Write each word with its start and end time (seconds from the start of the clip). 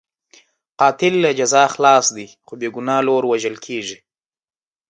قاتل 0.79 1.13
له 1.23 1.29
جزا 1.39 1.63
خلاص 1.73 2.05
دی، 2.15 2.27
خو 2.45 2.53
بې 2.59 2.69
ګناه 2.75 3.01
لور 3.07 3.23
وژل 3.31 3.55
کېږي. 3.65 3.97